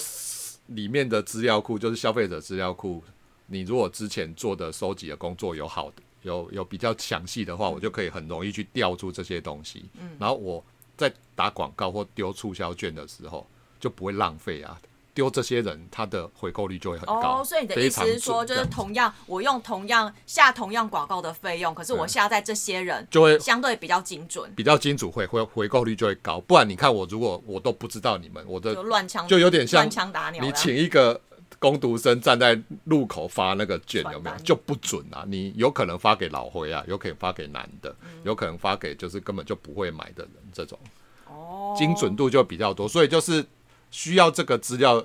[0.69, 3.03] 里面的资料库就是消费者资料库，
[3.47, 10.63] 你如果之前做的收集的工作有好的，有有比较详细的话，我就可以很容易去调出这些东西，嗯然后我
[10.97, 13.47] 在打广告或丢促销券的时候
[13.79, 14.77] 就不会浪费啊。
[15.13, 17.41] 丢这些人，他的回购率就会很高。
[17.41, 26.41] 哦，所以你的意思是说，就是同样我用同样下同样广告的费用，可是我下在这些人就会相对比较精准，比较精准，会回回购率就会高。
[26.41, 30.45] 不然你看我，如果我都不知道你们，我就的乱枪就有点像乱枪打鸟。
[30.45, 31.21] 你请一个
[31.59, 35.25] 工读生站在路口发那个卷，有没有就不准啊？
[35.27, 40.79] 你有可能发给老灰啊，有可能发给男的，嗯有可能发给就是根本就不会买的人，这种
[41.27, 42.89] 哦精准度就比较多。
[42.89, 43.45] 所以就是
[43.91, 45.05] 需要这个资料，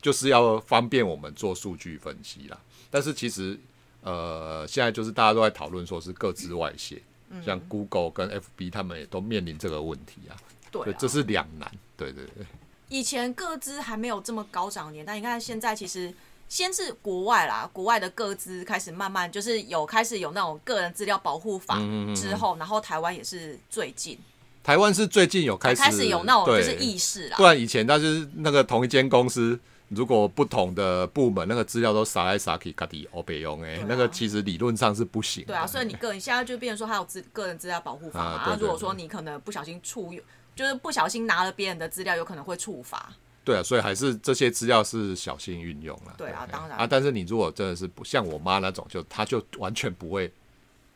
[0.00, 2.58] 就是要方便我们做数据分析啦。
[2.90, 3.58] 但是其实
[4.02, 10.36] 呃，现在就是大家都在讨论说是各自外泄，嗯像 Google 跟 FB 他们也都面临这个问题啊。
[10.70, 11.70] 对，这是两难。
[11.96, 12.46] 对对对，
[12.88, 16.12] 以前个资还没有这么高涨的年代，你看现在其实
[16.48, 24.18] 先是国外啦，国外的个资开始慢慢就是有开始有那种个人资料保护法嗯之后，然后台湾也是最近
[24.62, 27.44] 台湾是最近有开始开始有那种就是对意识啦不。
[27.44, 35.48] 然以前那是那个同一间公司，如果不同的部门那个资料都撒来撒去，嘎底欧北用哎那个其实理论上是不行的。
[35.48, 38.30] 对啊，所以你个人现在就变成说，还有资个人资料保护法嘛。
[38.30, 40.22] 啊对对那如果说你可能不小心触用，
[40.58, 43.12] 就是不小心拿了别人的资料，有可能会触罚。
[43.44, 46.14] 对啊，所以还是这些资料是小心运用了。
[46.18, 50.30] 对啊当然啊，但是你如果真的是不像我妈那种，就她就完全不会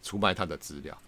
[0.02, 0.98] 出卖她的资料，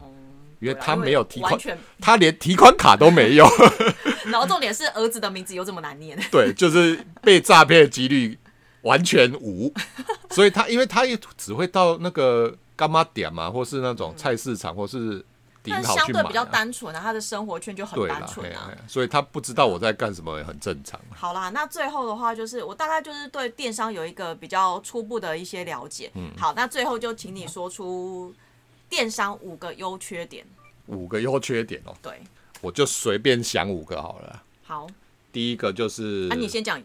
[0.60, 1.58] 因为她没有提款，
[2.00, 3.44] 她连提款卡都没有。
[4.26, 6.16] 然后重点是儿子的名字又这么难念。
[6.30, 8.38] 对，就是被诈骗的几率
[8.82, 9.74] 完全无，
[10.30, 15.24] 所以他因为他也只会到那个干妈点嘛，或是那种菜市场，或是顶
[15.70, 16.48] 但相对比较啊。
[16.53, 18.70] 单纯啊，他的生活圈就很，单纯啊。
[18.87, 21.14] 所以他不知道我在干什么，也很正常啊。
[21.14, 26.11] 好啦，那最后的话就是我大概就是对电商有一个比较初步的一些了解。
[26.14, 28.35] 嗯好，那最后就请你说出
[28.88, 30.44] 电商五个优缺点。
[30.87, 32.20] 五个优缺点哦，对，
[32.61, 34.42] 我就随便想五个好了。
[34.64, 34.87] 好，
[35.33, 36.79] 第一个就是，那、你先讲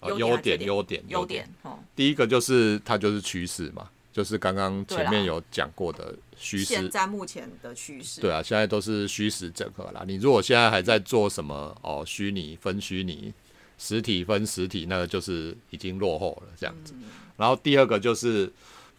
[0.00, 1.48] 呃优点优点，优点。
[1.62, 6.88] 哦，第一个就是它就是趋势嘛，就是刚刚前面有讲过的虚现实。
[6.88, 8.20] 在目前的趋势。
[8.20, 10.04] 对啊，现在都是虚实整合啦。
[10.06, 13.32] 你如果现在还在做什么哦，虚拟分虚拟，
[13.78, 16.94] 实体分实体，那个就是已经落后了这样子。
[17.36, 18.52] 然后第二个就是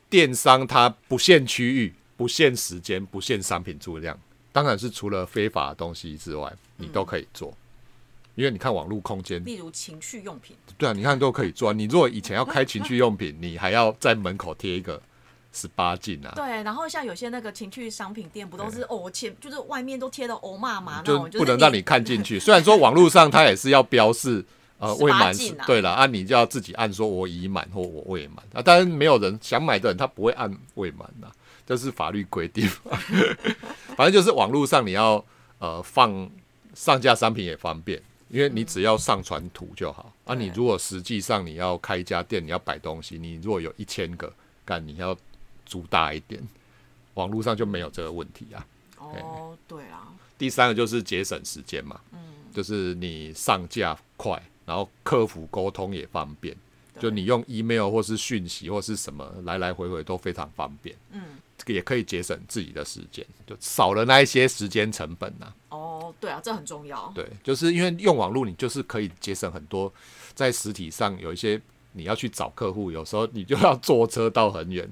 [0.10, 4.18] 电商，它不限区域、不限时间、不限商品数量，
[4.54, 7.56] 当然是除了非法的东西之外，你都可以做。
[8.40, 11.74] 因为你看网络空间，例如情趣用品，对啊，你看都可以做啊。
[11.74, 15.02] 你如果以前要开情趣用品， 你还要在门口贴一个
[15.52, 22.40] 十八禁啊，对，然后像有些那个情趣商品店，不都是哦前就是外面都贴的欧骂嘛就，不能让你看进去。
[22.40, 24.46] 虽然说网络上它也是要标示
[24.78, 25.36] 呃未满
[25.68, 28.62] 对了啊，你就要自己按说我已满或我未满啊。
[28.62, 31.28] 当然没有人想买的人他不会按未满啊，
[31.68, 32.66] 这是法律规定。
[33.98, 35.22] 反正就是网络上你要
[35.58, 36.30] 呃放
[36.74, 40.14] 上架商品也方便，因为你只要上传图就好。
[40.26, 44.32] 啊，你如果实际上你要开一家店，你要摆东西，你如果有一千个，
[44.64, 45.18] 干你要
[45.66, 46.42] 租大一点，
[47.16, 48.66] 网络上就没有这个问题啊。
[48.98, 52.00] 哦，对啊，第三个就是节省时间嘛，
[52.54, 56.56] 就是你上架快，然后客服沟通也方便，
[57.00, 61.22] 就你用 email 或是讯息或是什么来来回回都非常方便，嗯，
[61.58, 65.89] 这个也可以节省自己的时间，就少了那一些时间成本呐、哦，
[66.20, 67.12] 对啊，这很重要。
[67.16, 69.92] 对，就是因为用网络，你就是可以节省很多
[70.34, 71.60] 在实体上有一些
[71.94, 74.88] 你要去找客户，有时候你就要坐车到很远，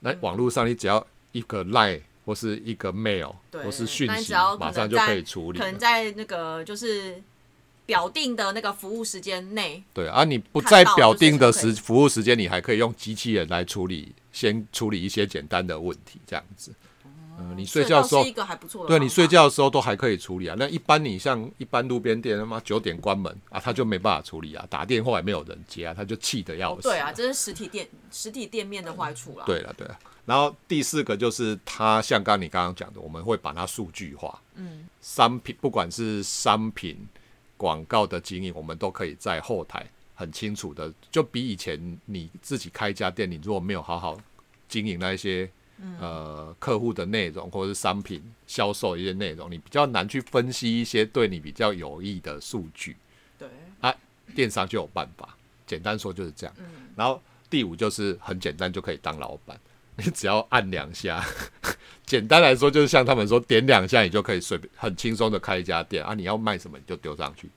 [0.00, 5.78] 那网络上你只要一个 line 或是一个 mail 对，或是讯息马上就可以处理了可能。
[5.78, 7.22] 在那个就是
[7.86, 16.72] 表定的那个服务时间内，对啊，你不在表定的时服务时间，你还可以用机器人来处理，先处理一些简单的问题，这样子。
[17.40, 18.88] 嗯，你睡觉的时候是一，个还不错的。
[18.88, 20.54] 对你睡，觉的时候都还可以处理啊。
[20.58, 29.44] 那一般你像一般路边店，他妈九点关门啊，他就没办法处理啊，打电话也没有人接啊，他就气得要死、哦对啊，这是实体店实体店面的坏处啦。
[29.46, 29.98] 对了，对了。
[30.26, 34.40] 然后第四个就是它，像刚刚你刚刚讲的，我们会把它数据化。
[34.56, 37.08] 嗯，商品不管是商品
[37.56, 44.18] 广告的经营，我们都可以在后台很清楚的，就比以前你自己开一家店，你如果没有好好
[44.68, 45.50] 经营那一些。
[46.00, 52.96] 呃，客户的内容或者是商品销售一些内容，你比较难去分析一些对你比较有益的数据。
[53.38, 53.48] 对
[53.80, 53.94] 啊，
[54.34, 55.36] 电商就有办法。
[55.66, 56.54] 简单说就是这样。
[56.96, 59.58] 然后第五就是很简单就可以当老板，
[59.96, 61.24] 你只要按两下。
[62.04, 66.12] 简单来说就是像他们说点两下，你就可以随便很轻松的开一家店啊。
[66.12, 67.48] 你要卖什么你就丢上去，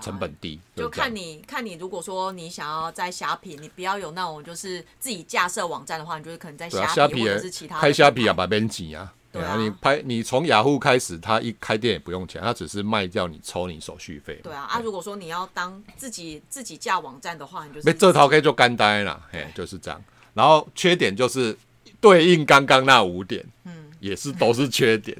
[0.00, 0.58] 成本低。
[0.74, 9.12] 就看你看你，如果说你想要在虾皮，你不要有那种就是自己架设网站的话，你就是可能在虾皮或者是其他的开虾皮啊，把边挤啊。
[9.32, 14.40] 对啊你拍你从雅虎开始，他一开店也不用钱，他只是卖掉你抽你手续费。
[14.42, 20.02] 对啊，啊，如果说你要当自己自己架网站的话，你就是没这套可以就干呆了，嘿，就是这样。
[20.34, 21.56] 然后缺点就是
[22.00, 25.16] 对应刚刚那五点，嗯，也是都是缺点。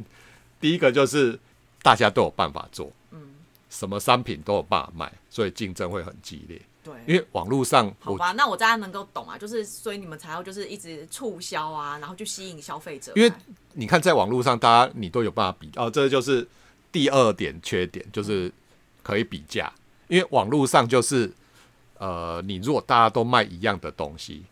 [0.61, 1.38] 第一个就是
[1.81, 2.93] 大家都有办法做，嗯，
[3.70, 6.61] 什么商品都有办法卖，所以竞争会很激烈。
[6.85, 6.92] 对。
[7.06, 13.12] 因为网络上好吧，那我大家能够懂啊，就是所以你们才要就是一直促销啊，然后去吸引消费者。
[13.16, 13.33] 因为
[13.72, 16.46] 你看在网络上，大家你都有办法比哦，这就是
[16.92, 18.52] 第二点缺点，就是
[19.02, 19.72] 可以比价。
[20.09, 21.33] 因为网络上就是
[21.98, 24.42] 呃，你如果大家都卖一样的东西，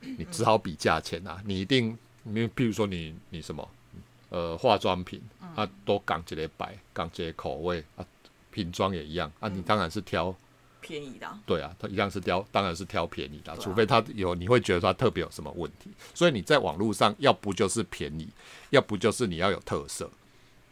[0.00, 1.42] 你只好比价钱啊。
[1.44, 3.68] 你一定，因为譬如说你你什么
[4.30, 5.20] 呃化妆品
[5.54, 8.06] 啊，都港这类白，港这类口味啊，
[8.54, 10.32] 瓶装也一样啊，你当然是挑。
[10.80, 15.90] 便宜的啊、对啊，它一样是挑，当然是挑便宜的啊、啊除非它有你会觉得它特别有什么问题。
[16.12, 18.28] 所以你在网络上，要不就是便宜，
[18.68, 20.10] 要不就是你要有特色。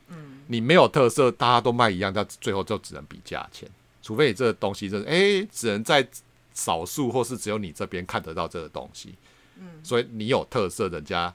[0.08, 3.66] 嗯，你没有特色，大家都卖一样，那最后就只能比价钱。
[4.02, 6.06] 除非你这个东西真的，哎、只能在
[6.52, 9.14] 少数或是只有你这边看得到这个东西。
[9.56, 11.34] 嗯，所以你有特色，人家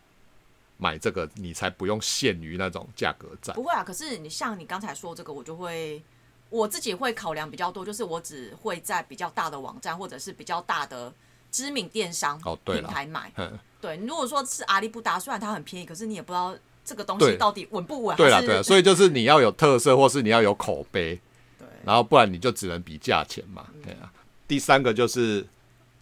[0.77, 3.55] 买这个，你才不用限于那种价格战。
[3.55, 6.03] 不会啊，可是你像你刚才说这个，我就会
[6.49, 11.13] 我自己会考量比较多，就是我只会在比较大的网站或者是比较大的
[11.51, 13.31] 知名电商哦平台买。
[13.37, 18.17] 嗯对，如果说是阿里不达，虽然它很便宜，可是你也不知道这个东西到底稳不稳。
[18.17, 21.19] 对了，对了，所以就是你要有特色，或是你要有口碑。
[21.59, 23.67] 对然后不然你就只能比价钱嘛。
[23.83, 24.11] 对啊。
[24.47, 25.45] 第三个就是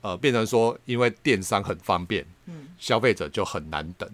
[0.02, 4.10] 呃，变成说，因为电商很方便，嗯消费者就很难等。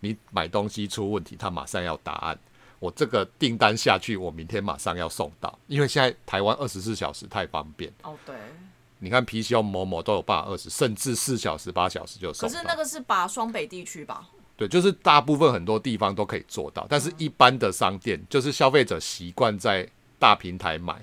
[0.00, 2.38] 你买东西出问题，他马上要答案。
[2.78, 7.92] 我这个订单下去，我明天马上要送到，因为现在台湾二十四小时太方便。
[8.02, 8.34] 哦对，
[8.98, 12.52] 你看 PC 某某都有办法二十，甚至四小时、八小时就送到。
[12.52, 14.28] 可是那个是把双北地区吧？
[14.56, 20.94] 对，就是大部分很多地方都可以做到，但是一般的商店，就是消费者习惯在大平台买，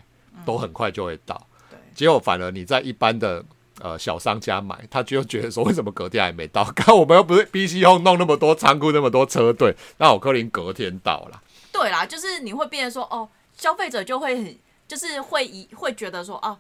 [0.45, 1.47] 都很快就会到。
[1.69, 3.43] 对，结果反而你在一般的
[3.81, 6.63] 呃小商家买，他就觉得说为什么隔天还没到？
[6.73, 11.41] 看我们又不是 BC 后弄那么多仓库那么多车队，那我柯林隔天到了。
[11.81, 14.55] 对啦，就是你会变得说，哦，消费者就会很，
[14.87, 16.55] 就是会以会觉得说，啊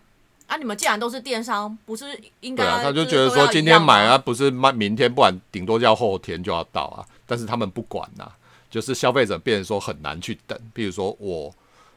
[0.47, 7.05] 啊，你们既然都是电商，不是应该对啊，他就就觉得说今天买啊，，不是卖明天，不然顶多叫后天就要到啊。
[7.27, 8.29] 但是他们不管呐、
[8.69, 10.59] 就是消费者变得说很难去等。
[10.73, 11.53] 比如说我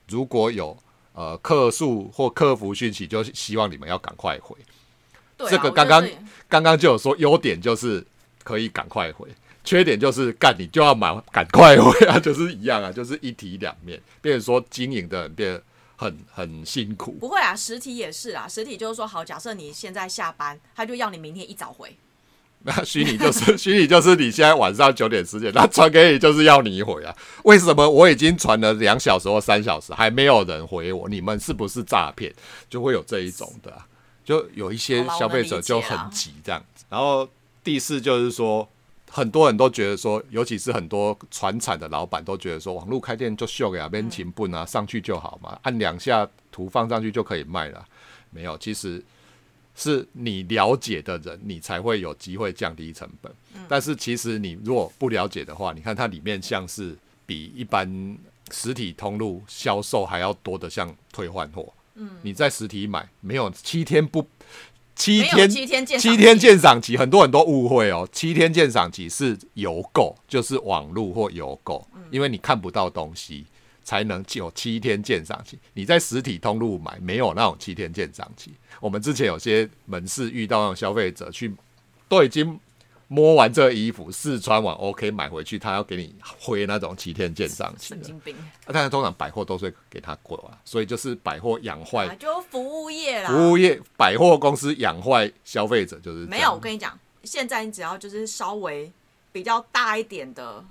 [0.06, 0.76] 如果有
[1.14, 4.54] 呃客诉或客服讯息，就希望你们要赶快回。
[5.38, 6.06] 对啊这个刚刚
[6.46, 8.06] 刚刚就有说优点就是
[8.42, 9.28] 可以赶快回，
[9.64, 15.62] 缺点就是干你就要买赶快回啊，就是一样啊，就是一体两面，变成说经营的人变得
[15.96, 17.12] 很很辛苦。
[17.12, 21.96] 不会啊，实体也是啊，实体就是说，好，假设你现在下班，他就要你明天一早回，
[22.64, 27.14] 那 虚拟就是 虚拟就是你现在晚上九点十点，他传给你就是要你回啊？
[27.44, 31.08] 为什么我已经传了两小时或三小时还没有人回我？
[31.08, 32.34] 你们是不是诈骗？
[32.68, 33.86] 就会有这一种的、啊，
[34.24, 36.84] 就有一些消费者就很急这样子。
[36.90, 37.28] 然后
[37.62, 38.68] 第四就是说，
[39.14, 47.86] 很多人都觉得说，尤其是很多传产的老板都觉得说，网络开店就秀给啊，边勤笨啊，上去就好嘛，按两下图放上去就可以卖了。
[48.30, 49.00] 没有，其实
[49.76, 53.32] 是你了解的人，你才会有机会降低成本。
[53.68, 58.18] 但是其实你如果不了解的话，你看它里面像是比一般
[58.50, 61.72] 实体通路销售还要多的，像退换货。
[61.94, 64.26] 嗯，你在实体买没有七天不
[64.94, 68.08] 七天七天鉴赏七天鉴赏期，很多很多误会哦。
[68.12, 73.44] 七天鉴赏期是邮购，就是网络或邮购，因为你看不到东西，
[73.82, 75.58] 才能有七天鉴赏期。
[75.72, 78.52] 你在实体通路买没有那种七天鉴赏期。
[78.80, 81.52] 我们之前有些门市遇到那种消费者去，
[82.08, 82.58] 都已经
[83.08, 87.88] 摸完这衣服试穿完 OK 买回去，他要给你挥那种七天鉴赏期。
[87.88, 93.30] 神经病，啊但是通常百货都是会给他过啊，所以就是百货养坏啊，就服务业啦。
[93.30, 98.90] 服务业百货公司养坏消费者就是没有，我跟你讲，现在你只要就是稍微
[99.32, 100.64] 比较大一点的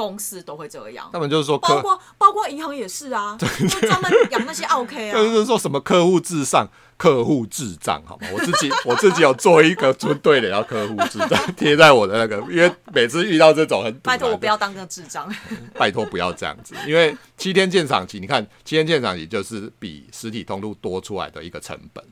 [0.00, 3.46] 公司都会这样，他们就是说，包括包括银行也是啊， 就
[3.80, 5.12] 专门养那些 OK 啊。
[5.20, 8.28] 就是说什么客户至上、客户智障，好吗？
[8.32, 15.30] 我自己 我自己有做一个针对的，要客户智障贴在我的那个，因为每次遇到这种很拜托我不要，要当个智障。
[15.74, 22.02] 拜托不要这样子，因为七天鉴赏期，你看七天鉴赏期就是比实体通路多出来的一个成本。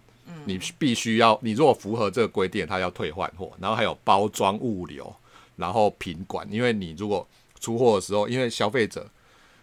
[0.45, 5.15] 你必须要，你如果符合这个规定，他要退换货，然后还有包装物流，
[5.57, 7.27] 然后品管，因为你如果
[7.61, 9.07] 出货的时候，因为消费者，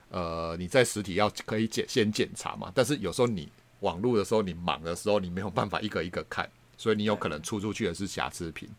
[0.10, 3.49] 呃，你在实体要可以检先检查嘛，但是有时候你
[3.81, 8.69] 网络的时候，你忙的时候，你没有办法一个一个看，所以你有可能出出去的是瑕疵品，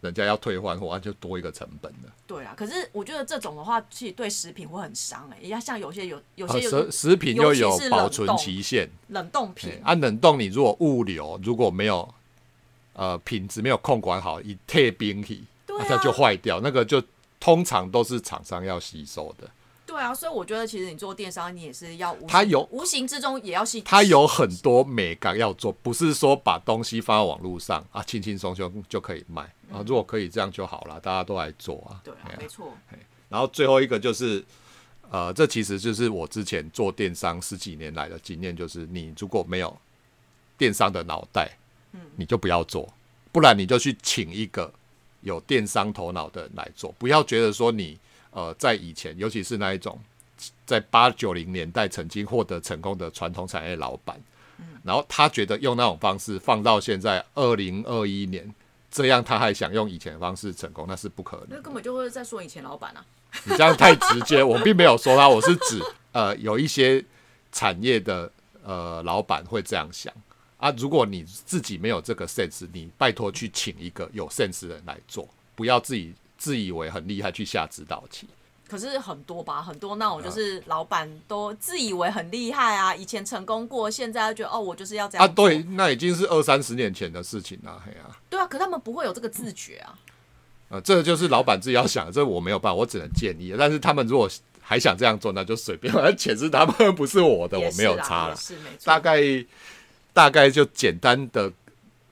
[0.00, 2.12] 人家要退换货，那就多一个成本了。
[2.26, 5.48] 对啊，可是我觉得这种的话，其实对食品会很伤哎、欸。
[5.48, 12.08] 要像有些有有啊，些有食食品又有保存期限，冷冻品对，啊，冷冻你如果物流如果没有
[12.92, 15.44] 呃品质没有控管好，一退冰体，
[15.88, 17.02] 它就坏掉，那个就
[17.40, 19.50] 通常都是厂商要吸收的。
[19.86, 29.82] 对啊，所以我觉得其实你做电商，你也是要无它有无形之中也要吸，它有很多美感要做，不是说把东西放在网络上啊，轻轻松松就可以卖啊。
[29.86, 32.00] 如果可以这样就好了，大家都来做啊。
[32.04, 32.70] 对啊没错，
[33.30, 34.44] 然后最后一个就是，
[35.10, 39.74] 呃，这其实就是我之前做电商十几年来的经验，就是你如果没有
[40.58, 41.56] 电商的脑袋，
[41.92, 42.86] 嗯你就不要做，
[43.32, 44.70] 不然你就去请一个
[45.20, 47.98] 有电商头脑的人来做，不要觉得说你
[48.30, 49.98] 呃在以前，尤其是那一种
[50.66, 54.20] 在八九零年代曾经获得成功的传统产业老板，
[54.82, 58.54] 然后他觉得用那种方式放到现在二零二一年。
[58.90, 61.48] 这样他还想用以前的方式成功，那是不可能。
[61.50, 63.04] 那根本就会在说以前老板啊。
[63.44, 65.78] 你这样太直接，我并没有说他，我是指
[66.12, 67.04] 呃有一些
[67.52, 68.32] 产业的
[68.64, 70.10] 呃老板会这样想
[70.58, 70.70] 啊。
[70.76, 78.28] 如果你自己没有这个 sense，你拜托去请一个有 sense 的人来做，不要自己自以为很厉害去下指导棋。
[78.68, 89.98] 可是很多吧，很多那种就是老板都自以为很厉害啊，以前成功过，现在就觉得哦，我就是要这样啊，对，那已经是二三十年前的事情了，嘿啊，对啊，可他们不会有这个自觉啊。
[90.68, 93.54] 呃，这就是老板自己要想的，这我没有办法，我只能建议。
[93.58, 94.28] 但是他们如果
[94.60, 98.36] 还想这样做，那就随便，反正钱是他们，不是我的，我没有差了。
[98.36, 98.84] 是没错。
[98.84, 99.18] 大概
[100.18, 101.48] 大概就简单的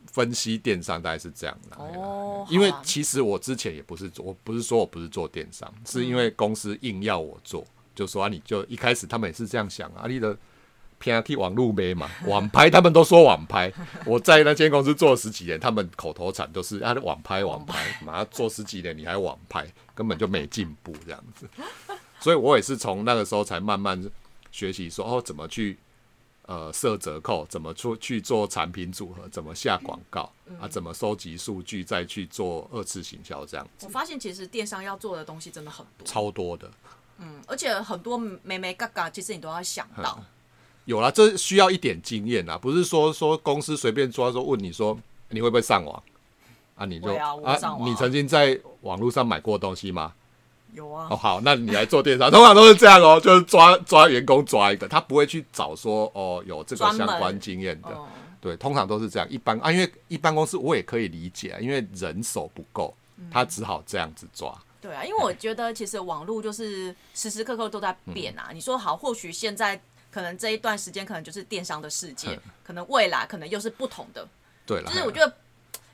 [0.06, 1.76] 分析电商，大概是这样的。
[1.76, 7.66] 哦，因为其实我之前也不是做，我不是说我不是做电商，是因为公司硬要我做，
[7.96, 10.38] 就说啊，你就一开始他们也是这样想啊，你的
[11.00, 13.72] 偏去网路呗嘛，网拍他们都说网拍，
[14.04, 19.66] 我在那间公司做了十几年，他们口头禅都是啊网拍网拍，马上做十几年你还网拍，
[19.96, 21.48] 根本就没进步这样子，
[22.20, 24.00] 所以我也是从那个时候才慢慢
[24.52, 25.76] 学习说哦怎么去。
[26.46, 29.28] 呃，设折扣怎么出去做产品组合？
[29.28, 30.68] 怎么下广告、啊？
[30.68, 33.44] 怎么收集数据，再去做二次行销？
[33.44, 36.70] 这样子我发现其实电商要做的东西真的很多，超多的。
[37.18, 40.22] 嗯，而且很多美眉嘎嘎，其实你都要想到。
[40.84, 44.96] 有啦，这需要一点经验啦，不是说说公司随便抓说问你说
[45.30, 46.00] 你会不会上网
[46.76, 46.84] 啊？
[46.84, 47.34] 你就会啊
[47.80, 50.14] 你曾经在网络上买过东西吗？
[50.76, 57.88] 有啊哦，，好，那你来做电商，通常都是这样哦，就是抓抓员工抓一个，他不会去找说哦有这个相关经验的。
[57.88, 58.06] 哦，
[58.40, 59.26] 对，通常都是这样。
[59.30, 62.94] 一般啊，因为一般公司我也可以理解啊，因为人手不够，
[63.30, 64.54] 他只好这样子抓。
[64.78, 68.50] 对啊，因为我觉得其实网络就是时时刻刻都在变嗯啊。
[68.52, 74.28] 你说好，或许现在可能这一段时间可能就是电商的世界嗯，可能未来可能又是不同的。
[74.66, 75.32] 对了，就是我觉得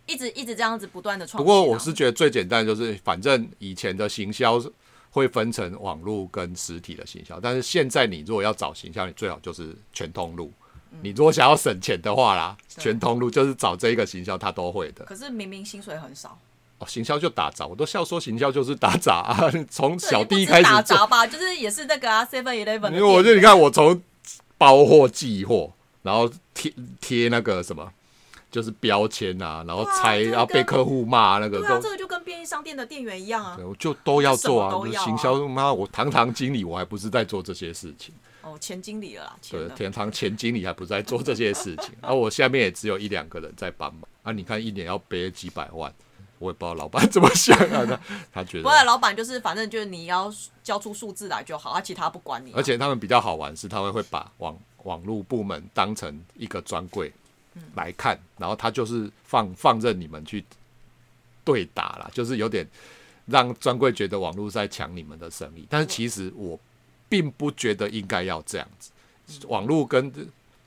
[0.07, 1.41] 一直一直这样子不断的创啊。
[1.43, 4.63] 不过我是觉得最简单的就是，反正以前的行销
[5.11, 10.53] 会分成网络跟实体的行销，但是现在你如果要找行销，你最好就是全通路。
[11.01, 15.05] 你如果想要省钱的话啦，对全通路就是找这一个行销，他都会的。
[15.07, 16.39] 可是明明薪水很少，
[16.79, 24.03] 哦，行销就打杂，我都笑说行销就是打杂、啊， 从小弟开始打杂吧，就是也是那个啊，Seven Eleven 的因为我就店你看，我从
[24.59, 25.73] 包货、寄货，
[26.03, 27.91] 然后贴贴那个什么，
[28.53, 33.65] 就是标签啊，然后拆，然后被客户骂那个对这个就跟便利商店的店员一样啊对，。
[33.65, 34.71] 我就都要做啊
[35.03, 38.15] 行销妈，我堂堂经理，我还不是在做这些事情。
[38.43, 39.71] 哦，前经理了对，的。
[39.71, 44.03] 天堂前经理还不是在做这些事情，而、 我下面也只有一两个人在帮忙。
[44.23, 45.91] 啊，你看一年要背几百万，
[46.39, 47.87] 我也不知道老板 怎么想啊。
[47.87, 48.01] 他
[48.35, 50.31] 他觉得，老板就是反正就是你要
[50.63, 52.55] 交出数字来就好，他其他不管你啊。
[52.57, 57.13] 而且他们比较好玩是，他们会把网网络部门当成一个专柜
[57.75, 60.45] 来看，然后他就是放放任你们去
[61.45, 62.67] 对打啦，就是有点
[63.27, 66.59] 让专柜觉得网络在抢你们的生意，但是其实我
[67.09, 68.91] 并不觉得应该要这样子，
[69.47, 70.13] 网络跟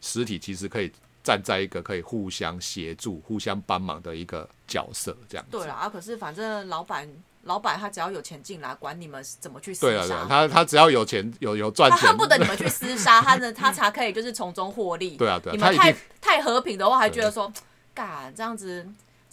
[0.01, 0.91] 实体其实可以
[1.23, 5.57] 站在一个可以互相协助、互相帮忙的一个角色，这样子。
[5.57, 7.09] 对啦，啊，可是反正老板
[7.45, 15.15] 老板他只要有钱进来，管你们怎么去厮对啊，对啊，杀，他他只要有钱有有赚钱，他恨不得你们去厮杀，他呢 他才可以就是从中获利。
[15.17, 17.51] 对啊对啊你们太太和平的话，还觉得说，
[17.93, 18.85] 干这样子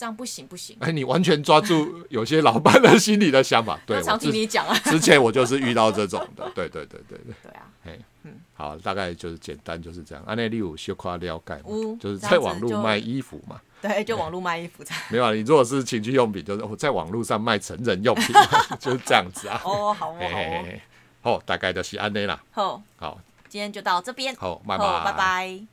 [0.03, 0.77] 这样不行不行。
[0.81, 3.79] 哎，你完全抓住有些老板的心里的想法。
[3.87, 6.51] 对，常我之听你讲啊， 之前我就是遇到这种的。
[6.57, 7.63] 对对对对对，对 啊，
[8.25, 10.25] 嗯，好，大概就是简单就是这样。
[10.27, 13.61] 安内利有修夸了解嗯，就是在网络就卖衣服嘛。
[13.81, 15.01] 对，就网络卖衣服才。
[15.09, 18.35] 没有啊，你如果是情趣用品，就是我在网络上卖成人用品，
[18.81, 19.63] 就是这样子啊。
[19.65, 20.83] 哦，好哦，嘿嘿嘿嘿，
[21.21, 22.43] 好，大概就是安内啦。
[22.51, 25.13] 好哦，好，今天就到这边，好，拜，拜，拜。
[25.13, 25.72] 拜。